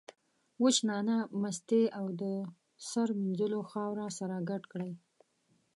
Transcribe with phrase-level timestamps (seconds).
[0.63, 2.23] وچه نعناع، مستې او د
[2.89, 4.91] سر مینځلو خاوره سره ګډ کړئ.